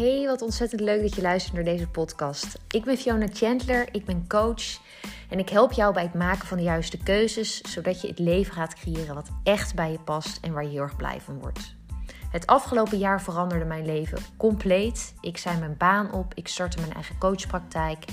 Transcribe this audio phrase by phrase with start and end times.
[0.00, 2.58] Hey, wat ontzettend leuk dat je luistert naar deze podcast.
[2.70, 4.80] Ik ben Fiona Chandler, ik ben coach
[5.28, 8.52] en ik help jou bij het maken van de juiste keuzes, zodat je het leven
[8.52, 11.74] gaat creëren wat echt bij je past en waar je heel erg blij van wordt.
[12.30, 15.14] Het afgelopen jaar veranderde mijn leven compleet.
[15.20, 18.04] Ik zei mijn baan op, ik startte mijn eigen coachpraktijk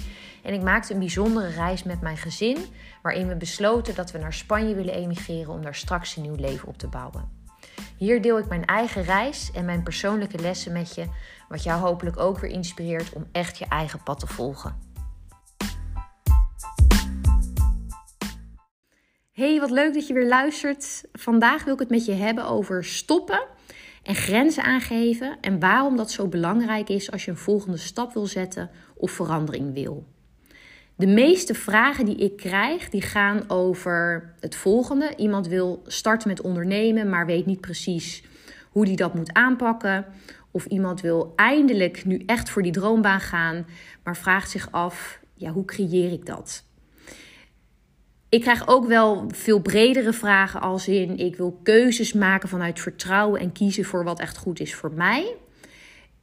[0.44, 2.58] en ik maakte een bijzondere reis met mijn gezin,
[3.02, 6.68] waarin we besloten dat we naar Spanje willen emigreren om daar straks een nieuw leven
[6.68, 7.47] op te bouwen.
[7.98, 11.06] Hier deel ik mijn eigen reis en mijn persoonlijke lessen met je,
[11.50, 14.86] wat jou hopelijk ook weer inspireert om echt je eigen pad te volgen.
[19.32, 21.04] Hey, wat leuk dat je weer luistert.
[21.12, 23.46] Vandaag wil ik het met je hebben over stoppen
[24.04, 28.26] en grenzen aangeven en waarom dat zo belangrijk is als je een volgende stap wil
[28.26, 30.08] zetten of verandering wil.
[30.98, 35.14] De meeste vragen die ik krijg, die gaan over het volgende.
[35.16, 38.24] Iemand wil starten met ondernemen, maar weet niet precies
[38.70, 40.06] hoe die dat moet aanpakken.
[40.52, 43.66] Of iemand wil eindelijk nu echt voor die droombaan gaan,
[44.04, 46.64] maar vraagt zich af, ja, hoe creëer ik dat?
[48.30, 53.42] Ik krijg ook wel veel bredere vragen als in ik wil keuzes maken vanuit vertrouwen
[53.42, 55.36] en kiezen voor wat echt goed is voor mij.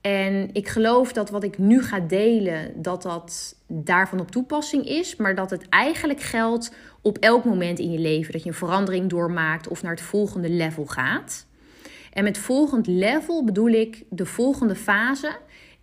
[0.06, 5.16] En ik geloof dat wat ik nu ga delen, dat dat daarvan op toepassing is.
[5.16, 8.32] Maar dat het eigenlijk geldt op elk moment in je leven.
[8.32, 11.46] Dat je een verandering doormaakt of naar het volgende level gaat.
[12.12, 15.36] En met volgend level bedoel ik de volgende fase.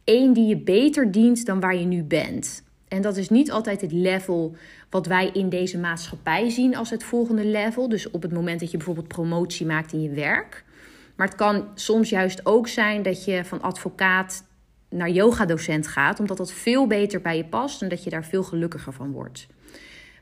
[0.03, 2.63] Eén die je beter dient dan waar je nu bent.
[2.87, 4.55] En dat is niet altijd het level
[4.89, 7.89] wat wij in deze maatschappij zien als het volgende level.
[7.89, 10.63] Dus op het moment dat je bijvoorbeeld promotie maakt in je werk.
[11.21, 14.43] Maar het kan soms juist ook zijn dat je van advocaat
[14.89, 18.43] naar yogadocent gaat, omdat dat veel beter bij je past en dat je daar veel
[18.43, 19.47] gelukkiger van wordt.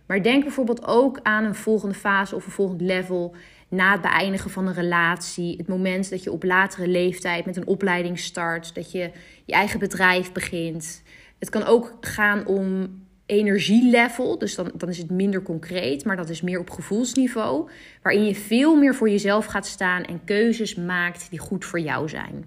[0.05, 3.35] Maar denk bijvoorbeeld ook aan een volgende fase of een volgend level
[3.69, 5.57] na het beëindigen van een relatie.
[5.57, 9.11] Het moment dat je op latere leeftijd met een opleiding start, dat je
[9.45, 11.03] je eigen bedrijf begint.
[11.37, 12.89] Het kan ook gaan om
[13.29, 14.37] energielevel.
[14.37, 17.69] Dus dan, dan is het minder concreet, maar dat is meer op gevoelsniveau.
[18.01, 22.09] Waarin je veel meer voor jezelf gaat staan en keuzes maakt die goed voor jou
[22.09, 22.45] zijn.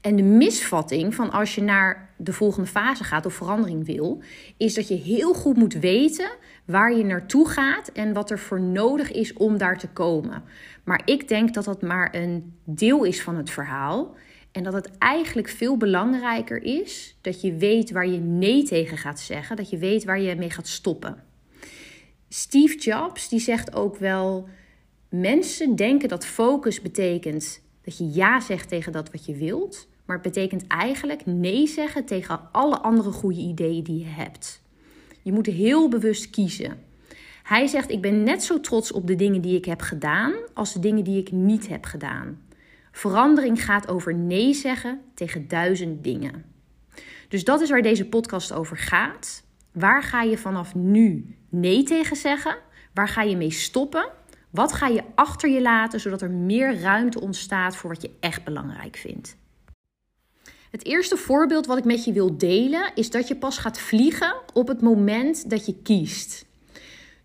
[0.00, 4.22] En de misvatting van als je naar de volgende fase gaat of verandering wil,
[4.56, 6.30] is dat je heel goed moet weten
[6.64, 10.42] waar je naartoe gaat en wat er voor nodig is om daar te komen.
[10.84, 14.14] Maar ik denk dat dat maar een deel is van het verhaal.
[14.56, 19.20] En dat het eigenlijk veel belangrijker is dat je weet waar je nee tegen gaat
[19.20, 21.22] zeggen, dat je weet waar je mee gaat stoppen.
[22.28, 24.48] Steve Jobs die zegt ook wel:
[25.08, 30.16] mensen denken dat focus betekent dat je ja zegt tegen dat wat je wilt, maar
[30.16, 34.62] het betekent eigenlijk nee zeggen tegen alle andere goede ideeën die je hebt.
[35.22, 36.78] Je moet heel bewust kiezen.
[37.42, 40.72] Hij zegt: Ik ben net zo trots op de dingen die ik heb gedaan als
[40.72, 42.44] de dingen die ik niet heb gedaan.
[42.96, 46.44] Verandering gaat over nee zeggen tegen duizend dingen.
[47.28, 49.42] Dus dat is waar deze podcast over gaat.
[49.72, 52.58] Waar ga je vanaf nu nee tegen zeggen?
[52.94, 54.08] Waar ga je mee stoppen?
[54.50, 58.44] Wat ga je achter je laten zodat er meer ruimte ontstaat voor wat je echt
[58.44, 59.36] belangrijk vindt?
[60.70, 64.36] Het eerste voorbeeld wat ik met je wil delen is dat je pas gaat vliegen
[64.52, 66.46] op het moment dat je kiest.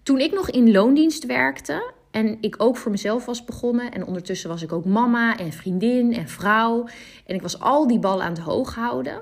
[0.04, 3.92] Toen ik nog in loondienst werkte en ik ook voor mezelf was begonnen.
[3.92, 6.88] En ondertussen was ik ook mama en vriendin en vrouw.
[7.26, 9.22] En ik was al die ballen aan het hoog houden.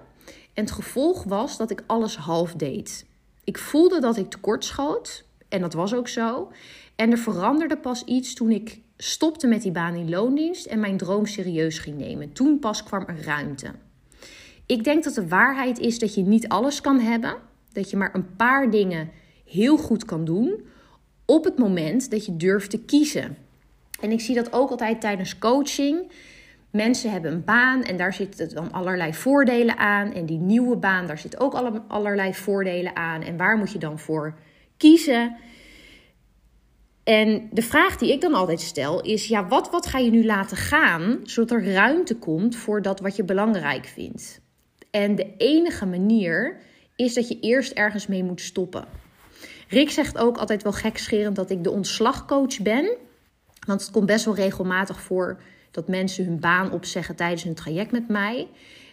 [0.54, 3.06] En het gevolg was dat ik alles half deed.
[3.44, 5.24] Ik voelde dat ik tekort schoot.
[5.50, 6.52] En dat was ook zo.
[6.96, 10.98] En er veranderde pas iets toen ik stopte met die baan in loondienst en mijn
[10.98, 12.34] droom serieus ging nemen.
[12.34, 13.72] Toen pas kwam er ruimte.
[14.66, 17.36] Ik denk dat de waarheid is dat je niet alles kan hebben.
[17.72, 19.10] Dat je maar een paar dingen
[19.46, 20.68] heel goed kan doen
[21.30, 23.38] op het moment dat je durft te kiezen.
[24.02, 26.12] En ik zie dat ook altijd tijdens coaching.
[26.72, 30.14] Mensen hebben een baan en daar zitten dan allerlei voordelen aan.
[30.14, 33.22] En die nieuwe baan, daar zitten ook allerlei voordelen aan.
[33.22, 34.34] En waar moet je dan voor
[34.78, 35.36] kiezen?
[37.04, 40.26] En de vraag die ik dan altijd stel is: ja, wat, wat ga je nu
[40.26, 44.42] laten gaan zodat er ruimte komt voor dat wat je belangrijk vindt?
[44.92, 46.58] En de enige manier
[46.96, 49.08] is dat je eerst ergens mee moet stoppen.
[49.70, 52.98] Rick zegt ook altijd wel gekscherend dat ik de ontslagcoach ben.
[53.68, 57.92] Want het komt best wel regelmatig voor dat mensen hun baan opzeggen tijdens hun traject
[57.92, 58.48] met mij.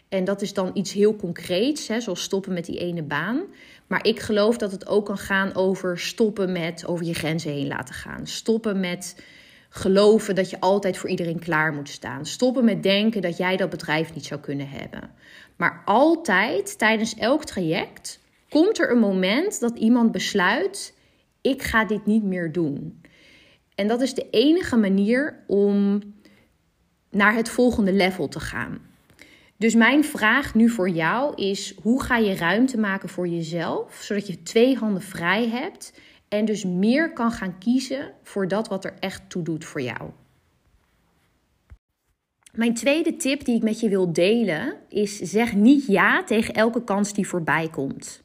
[0.08, 3.42] En dat is dan iets heel concreets, hè, zoals stoppen met die ene baan.
[3.86, 7.66] Maar ik geloof dat het ook kan gaan over stoppen met over je grenzen heen
[7.66, 8.26] laten gaan.
[8.26, 9.22] Stoppen met
[9.68, 12.26] geloven dat je altijd voor iedereen klaar moet staan.
[12.26, 15.10] Stoppen met denken dat jij dat bedrijf niet zou kunnen hebben.
[15.56, 18.20] Maar altijd tijdens elk traject
[18.56, 20.94] komt er een moment dat iemand besluit:
[21.40, 23.00] ik ga dit niet meer doen.
[23.74, 26.00] En dat is de enige manier om
[27.10, 28.78] naar het volgende level te gaan.
[29.56, 34.26] Dus mijn vraag nu voor jou is: hoe ga je ruimte maken voor jezelf, zodat
[34.26, 35.92] je twee handen vrij hebt
[36.28, 40.10] en dus meer kan gaan kiezen voor dat wat er echt toe doet voor jou?
[42.52, 46.84] Mijn tweede tip die ik met je wil delen is: zeg niet ja tegen elke
[46.84, 48.24] kans die voorbij komt.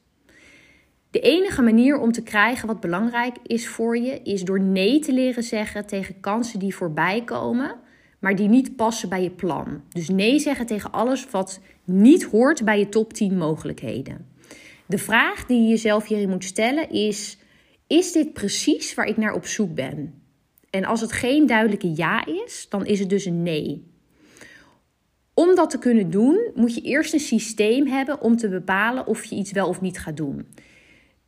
[1.11, 5.13] De enige manier om te krijgen wat belangrijk is voor je, is door nee te
[5.13, 7.75] leren zeggen tegen kansen die voorbij komen,
[8.19, 9.81] maar die niet passen bij je plan.
[9.89, 14.27] Dus nee zeggen tegen alles wat niet hoort bij je top 10 mogelijkheden.
[14.85, 17.37] De vraag die je jezelf hierin moet stellen is:
[17.87, 20.21] is dit precies waar ik naar op zoek ben?
[20.69, 23.89] En als het geen duidelijke ja is, dan is het dus een nee.
[25.33, 29.23] Om dat te kunnen doen, moet je eerst een systeem hebben om te bepalen of
[29.23, 30.47] je iets wel of niet gaat doen.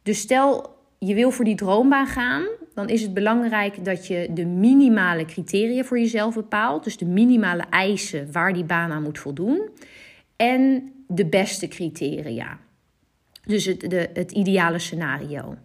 [0.03, 4.45] Dus stel je wil voor die droombaan gaan, dan is het belangrijk dat je de
[4.45, 6.83] minimale criteria voor jezelf bepaalt.
[6.83, 9.69] Dus de minimale eisen waar die baan aan moet voldoen.
[10.35, 12.59] En de beste criteria.
[13.45, 15.57] Dus het, de, het ideale scenario.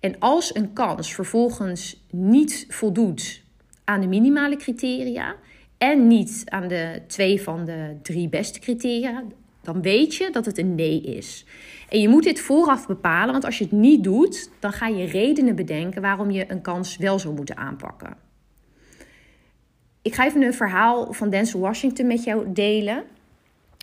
[0.00, 3.42] En als een kans vervolgens niet voldoet
[3.84, 5.36] aan de minimale criteria
[5.78, 9.24] en niet aan de twee van de drie beste criteria,
[9.62, 11.44] dan weet je dat het een nee is.
[11.88, 15.06] En je moet dit vooraf bepalen, want als je het niet doet, dan ga je
[15.06, 18.16] redenen bedenken waarom je een kans wel zou moeten aanpakken.
[20.02, 23.04] Ik ga even een verhaal van Denzel Washington met jou delen.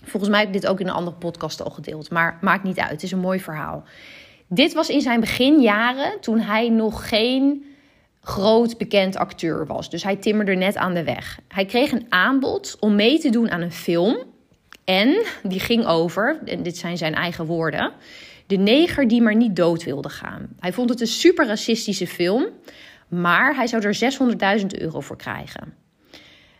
[0.04, 2.80] Volgens mij heb ik dit ook in een andere podcast al gedeeld, maar maakt niet
[2.80, 2.92] uit.
[2.92, 3.84] Het is een mooi verhaal.
[4.48, 7.66] Dit was in zijn beginjaren toen hij nog geen
[8.22, 9.90] groot bekend acteur was.
[9.90, 11.40] Dus hij timmerde net aan de weg.
[11.48, 14.18] Hij kreeg een aanbod om mee te doen aan een film
[14.88, 17.92] en die ging over, en dit zijn zijn eigen woorden,
[18.46, 20.48] de neger die maar niet dood wilde gaan.
[20.60, 22.46] Hij vond het een super racistische film,
[23.08, 25.74] maar hij zou er 600.000 euro voor krijgen.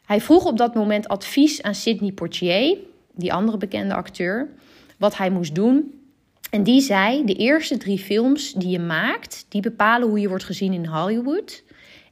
[0.06, 2.78] Hij vroeg op dat moment advies aan Sidney Poitier,
[3.14, 4.50] die andere bekende acteur,
[4.98, 6.02] wat hij moest doen.
[6.50, 10.44] En die zei: De eerste drie films die je maakt, die bepalen hoe je wordt
[10.44, 11.64] gezien in Hollywood.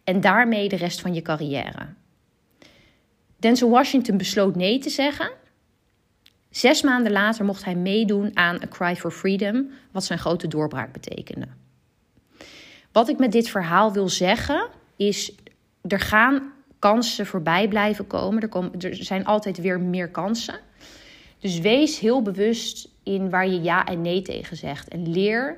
[0.03, 1.87] En daarmee de rest van je carrière.
[3.39, 5.43] Denzel Washington besloot nee te zeggen
[6.55, 10.91] Zes maanden later mocht hij meedoen aan A Cry for Freedom, wat zijn grote doorbraak
[10.93, 11.47] betekende.
[12.91, 15.35] Wat ik met dit verhaal wil zeggen is:
[15.81, 18.41] er gaan kansen voorbij blijven komen.
[18.41, 20.59] Er, er zijn altijd weer meer kansen.
[21.39, 24.87] Dus wees heel bewust in waar je ja en nee tegen zegt.
[24.87, 25.57] En leer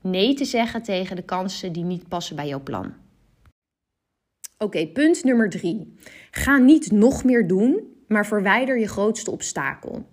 [0.00, 2.94] nee te zeggen tegen de kansen die niet passen bij jouw plan.
[4.58, 5.94] Oké, punt nummer drie.
[6.30, 10.06] Ga niet nog meer doen maar verwijder je grootste obstakel.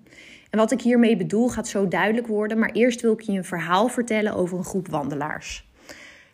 [0.50, 3.46] En wat ik hiermee bedoel gaat zo duidelijk worden, maar eerst wil ik je een
[3.46, 5.68] verhaal vertellen over een groep wandelaars.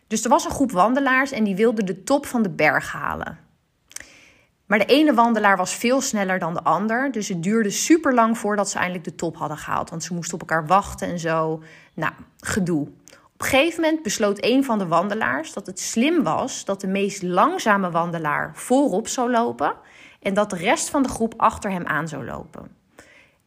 [0.06, 3.38] Dus er was een groep wandelaars en die wilden de top van de berg halen.
[4.66, 8.38] Maar de ene wandelaar was veel sneller dan de ander, dus het duurde super lang
[8.38, 11.62] voordat ze eindelijk de top hadden gehaald, want ze moesten op elkaar wachten en zo.
[11.94, 12.88] Nou, gedoe.
[13.34, 16.86] Op een gegeven moment besloot een van de wandelaars dat het slim was dat de
[16.86, 19.74] meest langzame wandelaar voorop zou lopen
[20.24, 22.70] en dat de rest van de groep achter hem aan zou lopen.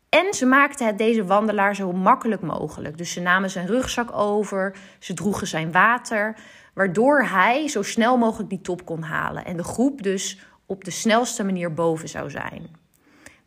[0.10, 2.98] En ze maakten het deze wandelaar zo makkelijk mogelijk.
[2.98, 6.38] Dus ze namen zijn rugzak over, ze droegen zijn water,
[6.74, 10.92] waardoor hij zo snel mogelijk die top kon halen en de groep dus op de
[10.92, 12.68] snelste manier boven zou zijn.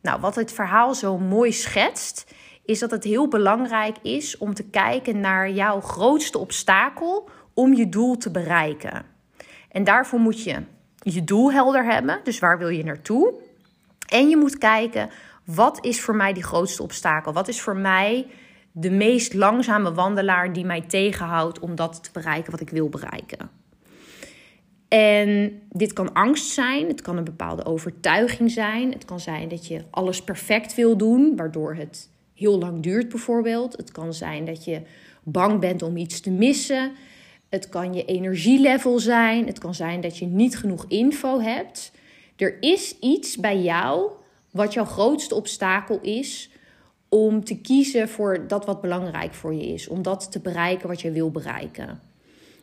[0.02, 2.34] Nou, wat het verhaal zo mooi schetst,
[2.64, 7.88] is dat het heel belangrijk is om te kijken naar jouw grootste obstakel om je
[7.88, 9.04] doel te bereiken.
[9.70, 10.62] En daarvoor moet je
[11.02, 12.20] je doel helder hebben.
[12.24, 13.32] Dus waar wil je naartoe?
[14.08, 15.10] En je moet kijken,
[15.44, 17.32] wat is voor mij die grootste obstakel?
[17.32, 18.26] Wat is voor mij
[18.72, 23.50] de meest langzame wandelaar die mij tegenhoudt om dat te bereiken wat ik wil bereiken?
[24.88, 28.92] En dit kan angst zijn, het kan een bepaalde overtuiging zijn.
[28.92, 33.76] Het kan zijn dat je alles perfect wil doen, waardoor het heel lang duurt bijvoorbeeld.
[33.76, 34.82] Het kan zijn dat je
[35.22, 36.92] bang bent om iets te missen.
[37.50, 39.46] Het kan je energielevel zijn.
[39.46, 41.92] Het kan zijn dat je niet genoeg info hebt.
[42.36, 44.10] Er is iets bij jou
[44.50, 46.50] wat jouw grootste obstakel is
[47.08, 49.88] om te kiezen voor dat wat belangrijk voor je is.
[49.88, 52.00] Om dat te bereiken wat je wil bereiken.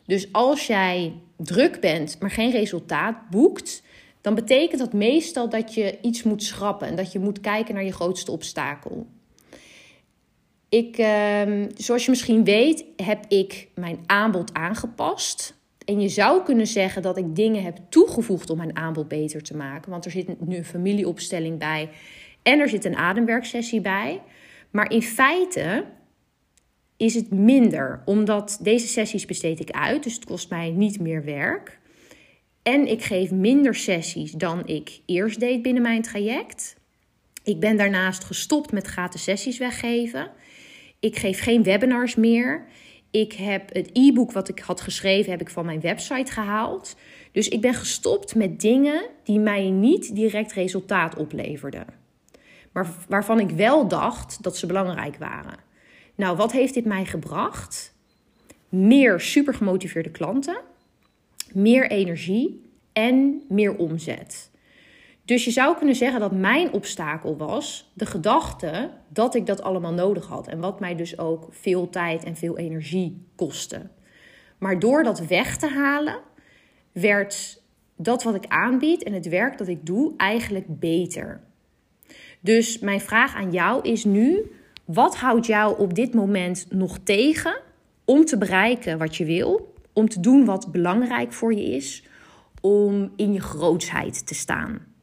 [0.06, 3.84] Dus als jij druk bent, maar geen resultaat boekt,
[4.22, 7.84] dan betekent dat meestal dat je iets moet schrappen en dat je moet kijken naar
[7.84, 9.08] je grootste obstakel.
[10.70, 15.56] Ik, ehm, zoals je misschien weet, heb ik mijn aanbod aangepast.
[15.86, 19.56] En je zou kunnen zeggen dat ik dingen heb toegevoegd om mijn aanbod beter te
[19.58, 19.92] maken.
[19.92, 21.90] Want er zit nu een familieopstelling bij
[22.44, 24.22] en er zit een ademwerksessie bij.
[24.72, 25.86] Maar in feite
[26.98, 30.04] is het minder, omdat deze sessies besteed ik uit.
[30.04, 31.80] Dus het kost mij niet meer werk.
[32.64, 36.76] En ik geef minder sessies dan ik eerst deed binnen mijn traject.
[37.44, 40.32] Ik ben daarnaast gestopt met gratis sessies weggeven.
[41.00, 42.66] Ik geef geen webinars meer.
[43.12, 46.96] Ik heb het e-book wat ik had geschreven, heb ik van mijn website gehaald.
[47.32, 51.86] Dus ik ben gestopt met dingen die mij niet direct resultaat opleverden.
[52.72, 55.60] Maar waarvan ik wel dacht dat ze belangrijk waren.
[56.16, 57.96] Nou, wat heeft dit mij gebracht?
[58.70, 60.58] Meer super gemotiveerde klanten,
[61.54, 62.62] meer energie
[62.94, 64.50] en meer omzet.
[65.28, 69.94] Dus je zou kunnen zeggen dat mijn obstakel was de gedachte dat ik dat allemaal
[69.94, 70.48] nodig had.
[70.48, 73.90] En wat mij dus ook veel tijd en veel energie kostte.
[74.58, 76.20] Maar door dat weg te halen,
[76.92, 77.62] werd
[77.96, 81.42] dat wat ik aanbied en het werk dat ik doe eigenlijk beter.
[82.40, 84.52] Dus mijn vraag aan jou is nu:
[84.86, 87.60] wat houdt jou op dit moment nog tegen
[88.06, 92.04] om te bereiken wat je wil, om te doen wat belangrijk voor je is,
[92.62, 94.96] om in je grootsheid te staan?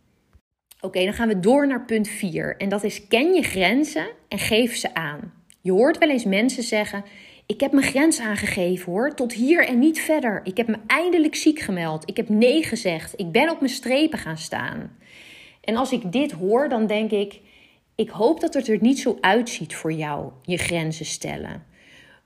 [0.84, 4.38] Oké, dan gaan we door naar punt 4 en dat is ken je grenzen en
[4.38, 5.32] geef ze aan.
[5.60, 7.04] Je hoort wel eens mensen zeggen:
[7.46, 10.40] ik heb mijn grens aangegeven hoor, tot hier en niet verder.
[10.44, 12.08] Ik heb me eindelijk ziek gemeld.
[12.08, 13.12] Ik heb nee gezegd.
[13.16, 14.96] Ik ben op mijn strepen gaan staan.
[15.60, 17.40] En als ik dit hoor, dan denk ik:
[17.94, 21.64] ik hoop dat het er niet zo uitziet voor jou, je grenzen stellen.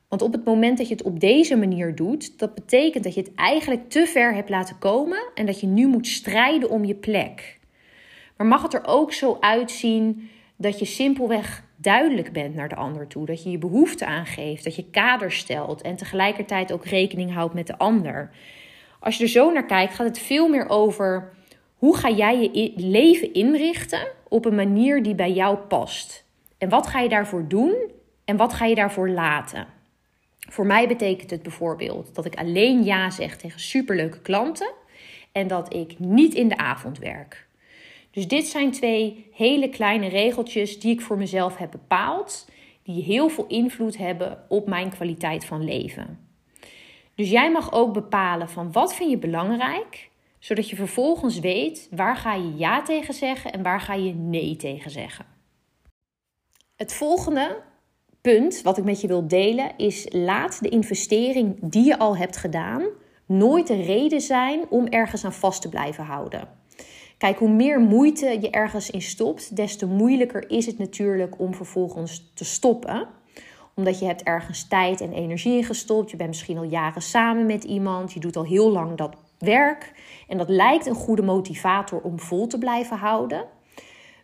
[0.08, 3.20] Want op het moment dat je het op deze manier doet, dat betekent dat je
[3.20, 6.94] het eigenlijk te ver hebt laten komen en dat je nu moet strijden om je
[6.94, 7.57] plek.
[8.38, 13.06] Maar mag het er ook zo uitzien dat je simpelweg duidelijk bent naar de ander
[13.06, 17.54] toe, dat je je behoefte aangeeft, dat je kader stelt en tegelijkertijd ook rekening houdt
[17.54, 18.30] met de ander.
[19.00, 21.32] Als je er zo naar kijkt, gaat het veel meer over
[21.74, 26.24] hoe ga jij je leven inrichten op een manier die bij jou past.
[26.58, 27.90] En wat ga je daarvoor doen
[28.24, 29.66] en wat ga je daarvoor laten?
[30.50, 34.72] Voor mij betekent het bijvoorbeeld dat ik alleen ja zeg tegen superleuke klanten
[35.32, 37.47] en dat ik niet in de avond werk.
[38.10, 42.48] Dus dit zijn twee hele kleine regeltjes die ik voor mezelf heb bepaald,
[42.82, 46.18] die heel veel invloed hebben op mijn kwaliteit van leven.
[47.14, 52.16] Dus jij mag ook bepalen van wat vind je belangrijk, zodat je vervolgens weet waar
[52.16, 55.26] ga je ja tegen zeggen en waar ga je nee tegen zeggen.
[56.76, 57.62] Het volgende
[58.20, 62.36] punt wat ik met je wil delen is laat de investering die je al hebt
[62.36, 62.86] gedaan
[63.26, 66.48] nooit de reden zijn om ergens aan vast te blijven houden.
[67.18, 71.54] Kijk, hoe meer moeite je ergens in stopt, des te moeilijker is het natuurlijk om
[71.54, 73.08] vervolgens te stoppen.
[73.74, 76.10] Omdat je hebt ergens tijd en energie in gestopt.
[76.10, 78.12] Je bent misschien al jaren samen met iemand.
[78.12, 79.92] Je doet al heel lang dat werk.
[80.28, 83.44] En dat lijkt een goede motivator om vol te blijven houden.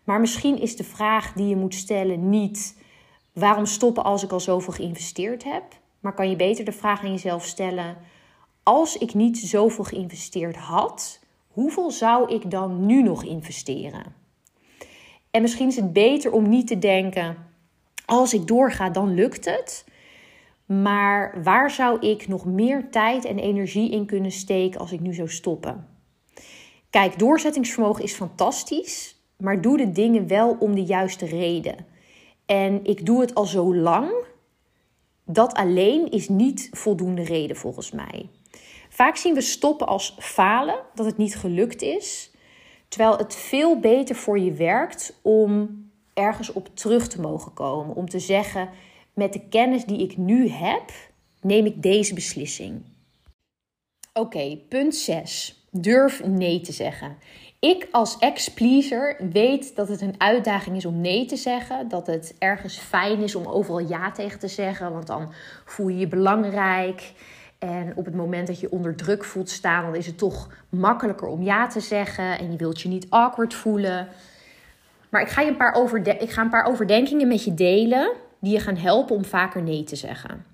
[0.04, 2.82] Maar misschien is de vraag die je moet stellen niet
[3.32, 5.64] waarom stoppen als ik al zoveel geïnvesteerd heb.
[6.00, 7.96] Maar kan je beter de vraag aan jezelf stellen:
[8.62, 11.20] als ik niet zoveel geïnvesteerd had,
[11.54, 14.14] hoeveel zou ik dan nu nog investeren?
[15.30, 17.36] En misschien is het beter om niet te denken:
[18.06, 19.84] als ik doorga, dan lukt het.
[20.66, 25.14] Maar waar zou ik nog meer tijd en energie in kunnen steken als ik nu
[25.14, 25.88] zou stoppen?
[26.90, 31.86] Kijk, doorzettingsvermogen is fantastisch, maar doe de dingen wel om de juiste reden.
[32.46, 34.12] En ik doe het al zo lang.
[35.24, 38.28] Dat alleen is niet voldoende reden volgens mij.
[38.94, 42.30] Vaak zien we stoppen als falen, dat het niet gelukt is.
[42.88, 45.82] Terwijl het veel beter voor je werkt om
[46.12, 47.96] ergens op terug te mogen komen.
[47.96, 48.68] Om te zeggen,
[49.14, 50.92] met de kennis die ik nu heb,
[51.40, 52.82] neem ik deze beslissing.
[54.12, 55.66] Oké, punt 6.
[55.70, 57.16] Durf nee te zeggen.
[57.60, 61.88] Ik als ex-pleaser weet dat het een uitdaging is om nee te zeggen.
[61.88, 65.32] Dat het ergens fijn is om overal ja tegen te zeggen, want dan
[65.64, 67.12] voel je je belangrijk.
[67.64, 71.28] En op het moment dat je onder druk voelt staan, dan is het toch makkelijker
[71.28, 72.38] om ja te zeggen.
[72.38, 74.08] En je wilt je niet awkward voelen.
[75.08, 75.76] Maar ik ga, je een paar
[76.20, 79.84] ik ga een paar overdenkingen met je delen die je gaan helpen om vaker nee
[79.84, 80.44] te zeggen.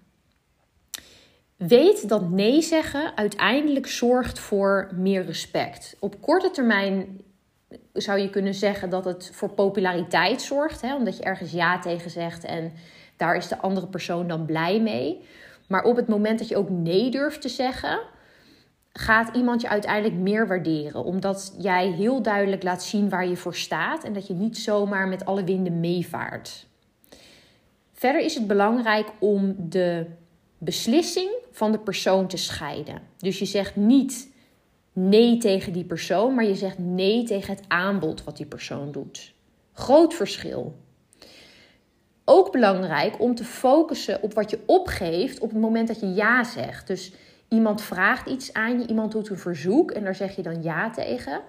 [1.56, 5.96] Weet dat nee zeggen uiteindelijk zorgt voor meer respect.
[5.98, 7.20] Op korte termijn
[7.92, 12.10] zou je kunnen zeggen dat het voor populariteit zorgt, hè, omdat je ergens ja tegen
[12.10, 12.72] zegt en
[13.16, 15.24] daar is de andere persoon dan blij mee.
[15.70, 18.00] Maar op het moment dat je ook nee durft te zeggen,
[18.92, 21.04] gaat iemand je uiteindelijk meer waarderen.
[21.04, 25.08] Omdat jij heel duidelijk laat zien waar je voor staat en dat je niet zomaar
[25.08, 26.66] met alle winden meevaart.
[27.92, 30.06] Verder is het belangrijk om de
[30.58, 33.02] beslissing van de persoon te scheiden.
[33.16, 34.28] Dus je zegt niet
[34.92, 39.34] nee tegen die persoon, maar je zegt nee tegen het aanbod wat die persoon doet.
[39.72, 40.74] Groot verschil.
[42.32, 46.44] Ook belangrijk om te focussen op wat je opgeeft op het moment dat je ja
[46.44, 46.86] zegt.
[46.86, 47.12] Dus
[47.48, 50.90] iemand vraagt iets aan je, iemand doet een verzoek en daar zeg je dan ja
[50.90, 51.40] tegen.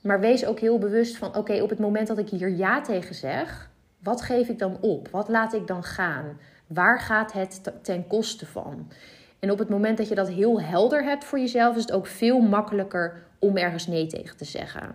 [0.00, 3.14] Maar wees ook heel bewust van: oké, op het moment dat ik hier ja tegen
[3.14, 3.70] zeg,
[4.02, 5.08] wat geef ik dan op?
[5.08, 6.38] Wat laat ik dan gaan?
[6.66, 8.90] Waar gaat het ten koste van?
[9.38, 12.06] En op het moment dat je dat heel helder hebt voor jezelf, is het ook
[12.06, 14.94] veel makkelijker om ergens nee tegen te zeggen.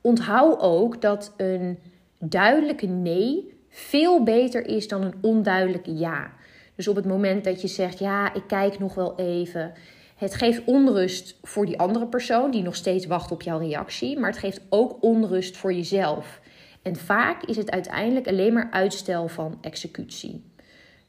[0.00, 1.78] Onthoud ook dat een
[2.18, 6.32] duidelijke nee veel beter is dan een onduidelijke ja.
[6.74, 9.72] Dus op het moment dat je zegt: Ja, ik kijk nog wel even.
[10.16, 14.30] Het geeft onrust voor die andere persoon die nog steeds wacht op jouw reactie, maar
[14.30, 16.40] het geeft ook onrust voor jezelf.
[16.82, 20.44] En vaak is het uiteindelijk alleen maar uitstel van executie.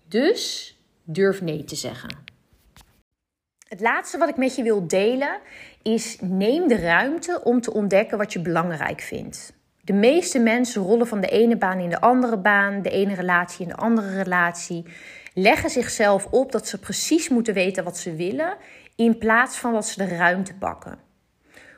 [0.07, 2.09] Dus durf nee te zeggen.
[3.67, 5.39] Het laatste wat ik met je wil delen
[5.81, 9.56] is neem de ruimte om te ontdekken wat je belangrijk vindt.
[9.87, 13.61] De meeste mensen rollen van de ene baan in de andere baan, de ene relatie
[13.61, 14.85] in de andere relatie,
[15.33, 18.57] leggen zichzelf op dat ze precies moeten weten wat ze willen,
[18.95, 20.99] in plaats van dat ze de ruimte pakken.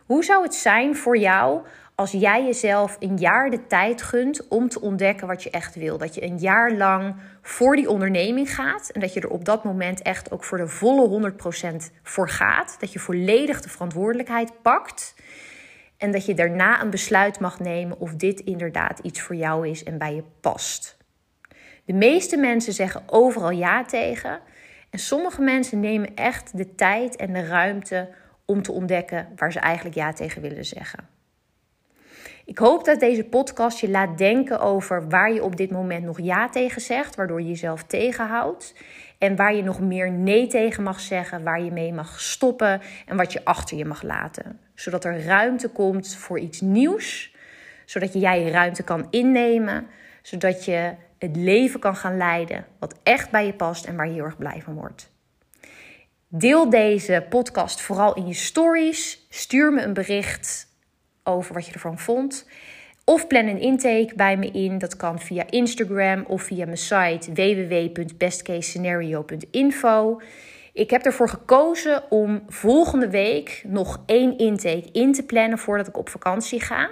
[0.05, 1.61] Hoe zou het zijn voor jou
[1.95, 5.97] als jij jezelf een jaar de tijd gunt om te ontdekken wat je echt wil.
[5.97, 9.63] Dat je een jaar lang voor die onderneming gaat en dat je er op dat
[9.63, 12.75] moment echt ook voor de volle 100% voor gaat.
[12.79, 15.15] Dat je volledig de verantwoordelijkheid pakt
[15.99, 19.83] en dat je daarna een besluit mag nemen of dit inderdaad iets voor jou is
[19.83, 20.97] en bij je past.
[21.85, 24.39] De meeste mensen zeggen overal ja tegen
[24.89, 28.09] en sommige mensen nemen echt de tijd en de ruimte
[28.45, 31.07] om te ontdekken waar ze eigenlijk ja tegen willen zeggen.
[32.45, 36.19] Ik hoop dat deze podcast je laat denken over waar je op dit moment nog
[36.21, 38.75] ja tegen zegt, waardoor je jezelf tegenhoudt.
[39.17, 43.17] En waar je nog meer nee tegen mag zeggen, waar je mee mag stoppen en
[43.17, 44.59] wat je achter je mag laten.
[44.79, 47.35] Zodat er ruimte komt voor iets nieuws,
[47.85, 49.87] zodat jij ruimte kan innemen,
[50.21, 54.13] zodat je het leven kan gaan leiden wat echt bij je past en waar je
[54.13, 55.11] heel erg blij van wordt.
[56.27, 59.25] Deel deze podcast vooral in je stories.
[59.29, 60.67] Stuur me een bericht
[61.23, 62.47] over wat je ervan vond.
[63.03, 64.77] Of plan een intake bij me in.
[64.77, 70.21] Dat kan via Instagram of via mijn site www.bestcasescenario.info.
[70.73, 75.97] Ik heb ervoor gekozen om volgende week nog één intake in te plannen voordat ik
[75.97, 76.89] op vakantie ga.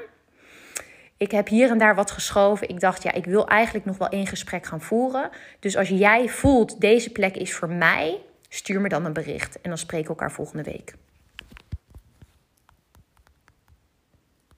[1.18, 2.70] Ik heb hier en daar wat geschoven.
[2.70, 5.30] Ik dacht, ja, ik wil eigenlijk nog wel één gesprek gaan voeren.
[5.60, 9.62] Dus als jij voelt, deze plek is voor mij, stuur me dan een bericht.
[9.62, 10.94] En dan spreken we elkaar volgende week.